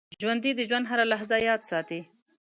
[0.21, 1.99] ژوندي د ژوند هره لحظه یاد ساتي